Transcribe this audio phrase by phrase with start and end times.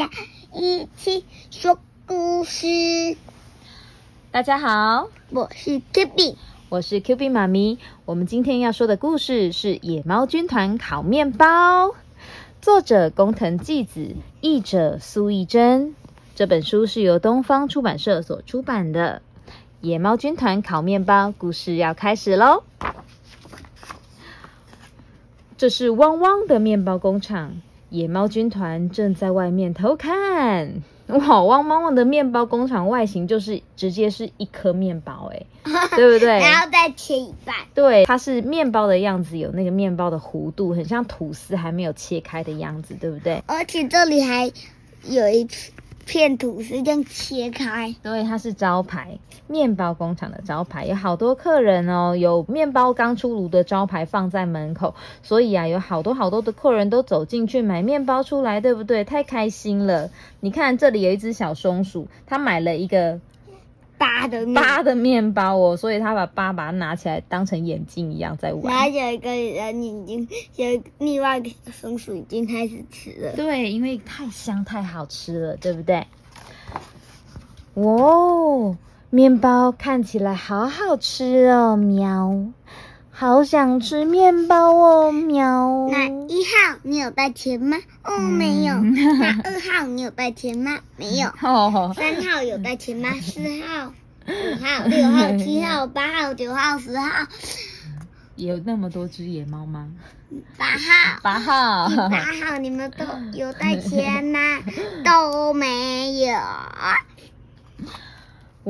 [0.00, 0.10] 家
[0.54, 3.18] 一起说故事。
[4.30, 6.38] 大家好，我是 Q B，
[6.70, 7.78] 我是 Q B 妈咪。
[8.06, 11.88] 我们今天要说的故事是《野猫军团烤面包》，
[12.62, 15.94] 作者工藤纪子，译者苏艺珍。
[16.34, 19.20] 这本书是由东方出版社所出版的。
[19.82, 22.62] 野猫军团烤面包故事要开始喽！
[25.58, 27.60] 这是汪汪的面包工厂，
[27.90, 30.82] 野猫军团正在外面偷看。
[31.08, 35.42] 哇，汪汪汪的面包工厂外形就是直接是一颗面包，哎，
[35.96, 36.38] 对不对？
[36.38, 37.54] 然后再切一半。
[37.74, 43.42] 对，它是面包的样子，有那个面包的弧度，很像吐司还没有切开的样子，对不对？
[43.46, 44.52] 而且这里还
[45.08, 45.48] 有一
[46.10, 47.94] 片吐司这样切开。
[48.02, 59.04] 对，它是招牌，面包工厂的招牌，有好多客人哦，有面包刚出炉的招牌放在门口，所以啊，有好多好多的客人都走进去买面包出来，对不对？
[59.04, 60.10] 太开心了！
[60.40, 63.20] 你看这里有一只小松鼠，它买了一个
[64.00, 68.72] 八的面八的面包哦，所以他把八把它拿起来当成眼镜一样在玩。
[68.72, 70.26] 然后有一个人已经
[70.56, 73.36] 有另外一个松鼠已经开始吃了。
[73.36, 76.06] 对，因为太香太好吃了，对不对？
[77.74, 78.74] 哇，
[79.10, 82.34] 面包看起来好好吃哦，喵！
[83.20, 85.88] 好想吃面包哦，喵！
[85.90, 87.76] 那一号你有带钱吗？
[88.02, 88.80] 哦，没有。
[88.80, 90.78] 那二号你有带钱吗？
[90.96, 91.28] 没有。
[91.42, 93.10] 哦，三号有带钱吗？
[93.20, 93.92] 四号、
[94.26, 97.26] 五号、六号、七号、 八号、九号、十号，
[98.36, 99.90] 有那么多只野猫吗？
[100.56, 101.20] 八号。
[101.20, 103.04] 八号，八号，你们都
[103.38, 104.38] 有带钱吗？
[105.04, 106.38] 都没有。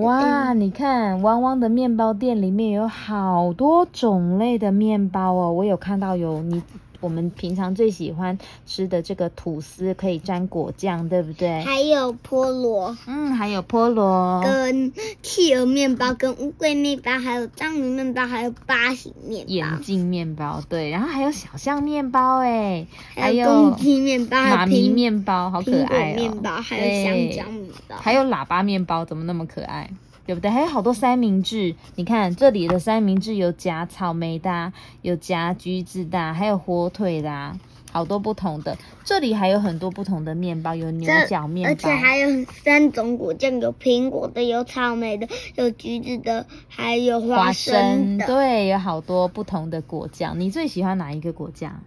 [0.01, 6.63] 哇，你看汪汪的面包店里面有好多种类的面包哦，我有看到有你
[7.01, 11.61] 我们平常最喜欢吃的这个吐司，可以沾果酱，对不对？
[11.63, 29.91] 还有菠萝，嗯，还有菠萝，跟企鹅面包，跟乌龟面包，还有章鱼面包，还有八形面包，眼镜面包，对，然后还有小象面包，哎，还有公鸡面包，妈咪面包，好可爱哦，面包，还有香蕉面包，还有喇叭面包，怎么那么可爱？
[30.31, 30.49] 对不对？
[30.49, 37.59] 还有好多三明治，你看这里的三明治有夹草莓的啊，有夹橘子的啊，还有火腿的啊，
[37.91, 38.79] 好多不同的。
[39.05, 45.27] 这里还有很多不同的面包，有牛角面包，而且还有三种果酱，有苹果的，有草莓的，
[45.57, 48.27] 有橘子的，还有花花生生，的。
[48.27, 50.39] 对，有好多不同的果酱。
[50.39, 51.81] 你最喜欢哪一个果酱？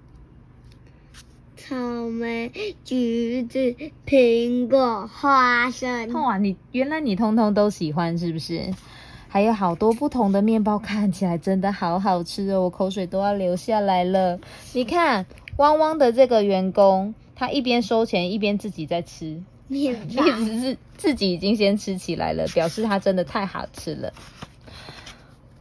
[1.74, 2.52] 草莓、
[2.86, 3.76] 橘子、
[4.06, 6.14] 苹果、花生。
[6.14, 8.72] 哇，你原来你通通都喜欢是不是？
[9.28, 14.40] 还有好多不同的面包，看起来真的好好吃哦，我口水都要流下来了。
[14.74, 15.26] 你看，
[15.58, 20.24] 汪汪的这个员工，他一边收钱一边自己在吃，面一包。
[20.26, 24.14] 直是自己已经先吃起来了，表示它真的太好吃了。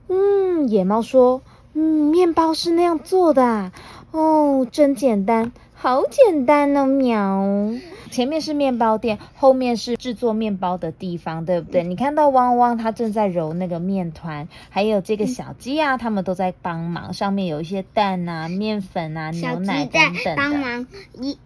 [0.08, 1.40] 嗯，野猫说，
[1.72, 3.72] 嗯，面包是那样做的啊，
[4.10, 5.52] 哦，真简单，
[5.82, 7.72] 好简单哦，喵。
[8.12, 11.82] 前面是面包店，后面是制作面包的地方，对不对？
[11.82, 17.12] 你看到汪汪，它正在揉那个面团，还有这个小鸡啊，他们都在帮忙。
[17.12, 20.36] 上面有一些蛋啊、面粉啊、牛奶等等的。
[20.36, 21.36] 帮忙一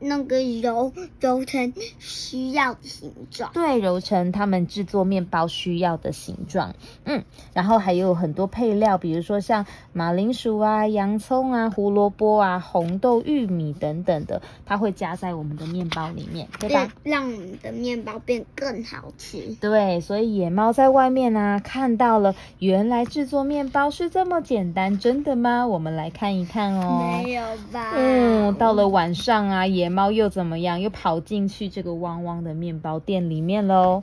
[0.00, 3.50] 那个揉揉成需要的形状。
[3.52, 6.74] 对，揉成他们制作面包需要的形状。
[7.04, 16.88] 嗯，然后还有很多配料，比如说像马铃薯啊、洋葱啊、胡萝卜啊、红豆、玉米等等的，它会加在我们的面包里面，对吧？
[17.02, 19.56] 让我们的面包变更好吃。
[19.60, 25.66] 对，所以野猫在外面呢、看到了，原来制作面包是这么简单，真的吗？
[25.66, 27.20] 我们来看一看哦。
[27.22, 27.42] 没有
[27.72, 27.92] 吧？
[27.96, 30.80] 嗯，到了晚上啊，野猫又怎么样？
[30.80, 34.02] 又跑进去这个汪汪的面包店里面喽。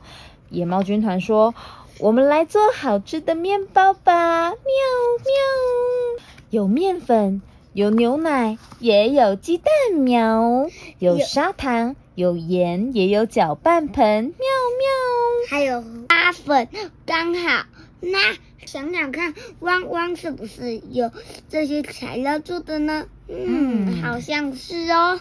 [0.50, 1.56] 野猫军团说
[2.00, 7.42] ：“我们来做好吃的面包吧！”喵喵，有面粉，
[7.74, 9.66] 有牛奶，也有鸡蛋，
[9.98, 15.50] 喵，有有砂糖，有盐，也有搅拌盆，喵喵。
[15.50, 16.68] 还有花粉，
[17.06, 17.66] 刚好。
[18.00, 18.20] 那
[18.66, 21.12] 想想看，汪汪是不是有
[21.50, 23.08] 这些材料做的呢？
[23.28, 25.20] 嗯，嗯好像是哦。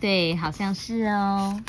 [0.00, 1.60] 对，好像是哦。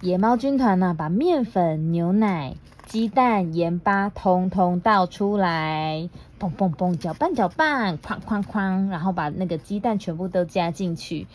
[0.00, 11.26] 野猫军团呢、把面粉、牛奶、鸡蛋、盐巴通通倒出来，砰砰砰，搅拌搅拌，哐哐哐，然后把那个鸡蛋全部都加进去。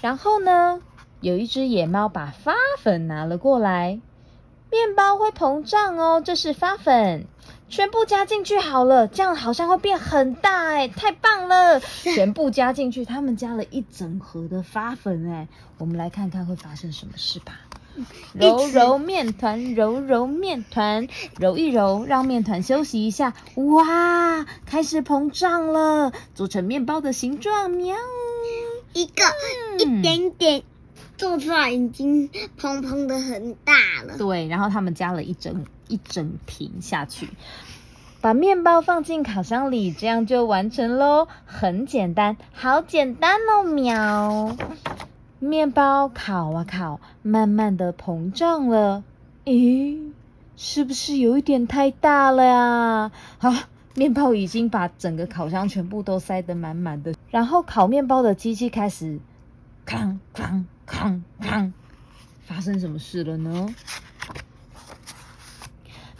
[0.00, 0.80] 然后呢，
[1.20, 4.00] 有一只野猫把发粉拿了过来，
[4.70, 7.26] 面包会膨胀哦，这是发粉。
[7.72, 11.80] 全部加进去好了，这样好像会变很大哎，太棒了！
[12.04, 15.48] 全部加进去，他们加了一整盒的发粉哎，
[15.78, 17.60] 我们来看看会发生什么事吧。
[18.34, 21.08] 揉揉面团，揉揉面团，
[21.40, 23.32] 揉一揉，让面团休息一下。
[23.54, 27.96] 哇，开始膨胀了，做成面包的形状，喵！
[28.92, 29.22] 一个
[29.78, 30.62] 一点点
[31.16, 32.28] 做出来，已经
[32.58, 33.72] 蓬蓬的很大
[34.06, 34.18] 了。
[34.18, 37.28] 对，然后他们加了一整一整瓶下去，
[38.22, 41.28] 把面包放进烤箱里，这样就完成喽。
[41.44, 44.56] 很简单，好简单哦，喵！
[45.38, 49.04] 面包烤啊烤，慢慢的膨胀了。
[49.44, 50.12] 咦，
[50.56, 53.12] 是不是有一点太大了呀？
[53.36, 53.52] 好，
[53.94, 57.14] 面包已经把整个烤箱全部都塞得满满的。
[57.30, 59.20] 然后烤面包的机器开始，
[59.86, 61.72] 哐哐哐哐，
[62.46, 63.74] 发生什么事了呢？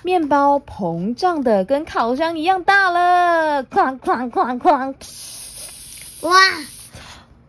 [0.02, 4.94] 面包膨胀的跟烤箱一样大了，哐哐哐哐，
[6.22, 6.34] 哇！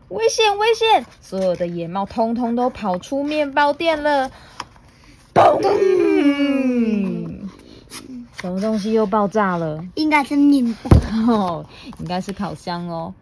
[0.09, 0.57] 危险！
[0.59, 1.05] 危险！
[1.19, 4.29] 所有的野猫通通都跑出面包店了。
[5.33, 5.63] 嘣！
[8.39, 9.83] 什么东西又爆炸了？
[9.95, 11.33] 应该是面包。
[11.33, 11.65] 哦，
[11.97, 13.15] 应该是烤箱哦。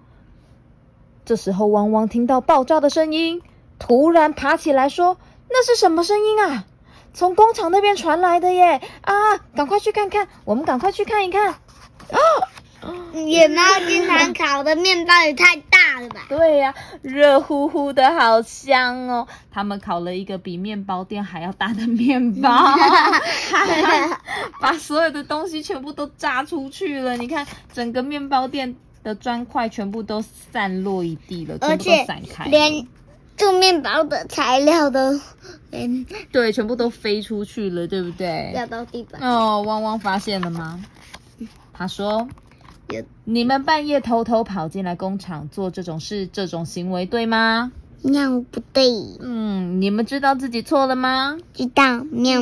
[1.23, 3.41] 这时候，汪汪听到爆炸的声音，
[3.79, 5.15] 突然爬起来说
[5.47, 6.65] ：“那是什么声音啊？
[7.13, 8.81] 从工厂那边传来的耶！
[9.01, 10.27] 啊，赶快去看看！
[10.45, 11.55] 我们赶快去看一看。”
[12.11, 12.17] 哦！
[13.13, 16.21] 野猫经常烤的面包也太大了吧？
[16.27, 16.73] 对呀，
[17.03, 19.27] 热乎乎的好香哦！
[19.51, 22.49] 他们烤了一个比面包店还要大的面包，
[24.59, 27.15] 把所有的东西全部都炸出去了。
[27.17, 32.87] 你看，整个面包店的砖块全部都散落一地了，全部都散开，连
[33.37, 35.19] 做面包的材料都，
[35.71, 38.51] 嗯，对，全部都飞出去了，对不对？
[38.53, 39.21] 掉到地板。
[39.21, 40.83] 哦，汪汪发现了吗？
[41.73, 42.27] 他说。
[43.23, 47.71] 你们半夜偷偷跑进来工厂做这种事，这种行为对吗？
[48.01, 48.83] 喵，不对。
[49.21, 51.37] 嗯，你们知道自己错了吗？
[51.53, 52.03] 知道。
[52.11, 52.41] 喵。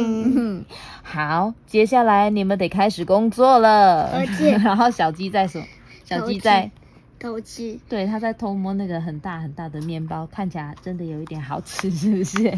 [1.03, 4.23] 好，接下来你们得开始工作了。
[4.63, 5.61] 然后小鸡在说，
[6.03, 6.71] 小鸡在
[7.19, 7.79] 偷吃。
[7.87, 12.57] 对，他在偷摸那个很大很大的面包，看起来真的有一点好吃，是不是？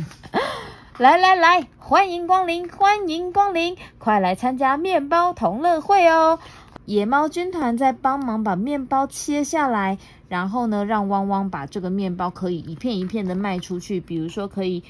[1.01, 6.38] 来来来，欢迎光临，欢迎光临，快来参加面包同乐会哦！
[6.86, 9.98] 野猫军团在帮忙把面包切下来，
[10.30, 14.00] 然后呢，让汪汪把这个面包可以一片一片的卖出去。
[14.00, 14.83] 比如说，可以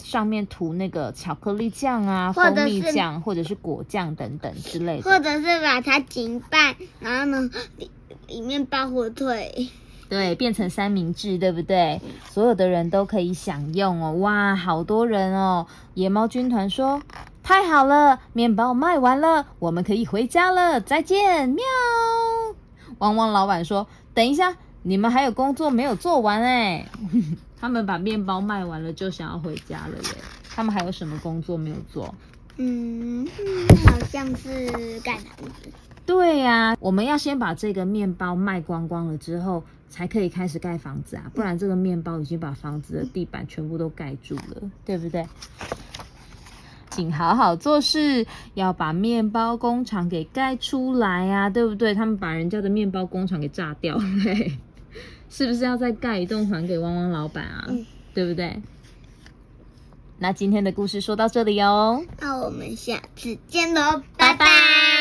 [0.00, 5.10] 上面涂那个巧克力酱啊、蜂蜜酱，或者是果酱等等之类的。
[5.10, 7.90] 或者是把它搅拌，然后呢，里
[8.28, 9.66] 里面包火腿，
[10.08, 12.00] 对，变成三明治，对不对？
[12.30, 14.12] 所有的人都可以享用哦。
[14.14, 15.66] 哇，好多人哦！
[15.94, 17.02] 野猫军团说。
[17.42, 21.64] 太好了，面包卖完了，我们可以回家了，再见，喵！
[22.98, 26.86] 汪汪老板说：“等一下，你们还有工作没有做完哎。
[27.58, 30.22] ”他们把面包卖完了，就想要回家了耶。
[30.50, 32.14] 他们还有什么工作没有做？
[32.58, 33.26] 嗯，
[33.86, 35.70] 好像是盖房子。
[36.04, 45.26] 对呀，我们要先把这个面包卖光光了之后，才可以开始盖房子啊，不然这个面包已经把房子的地板全部都盖住了，对不对？
[46.90, 51.94] 请好好做事，要把面包工厂给盖出来啊，对不对？
[51.94, 53.98] 他们把人家的面包工厂给炸掉，
[55.30, 57.66] 是不是要再盖一栋还给汪汪老板啊？
[58.14, 58.60] 对不对？
[60.18, 64.97] 那今天的故事说到这里哦，那我们下次见喽，拜拜。